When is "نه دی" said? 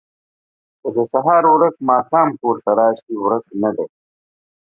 3.61-3.87